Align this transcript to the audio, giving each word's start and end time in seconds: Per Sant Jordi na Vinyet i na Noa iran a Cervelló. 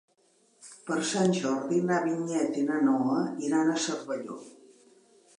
Per 0.85 0.95
Sant 1.09 1.33
Jordi 1.39 1.81
na 1.89 1.99
Vinyet 2.05 2.57
i 2.61 2.63
na 2.69 2.79
Noa 2.85 3.19
iran 3.49 3.69
a 3.69 3.77
Cervelló. 3.85 4.39